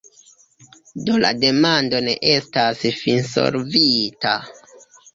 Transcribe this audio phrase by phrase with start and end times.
[1.09, 4.37] Do la demando ne estas finsolvita.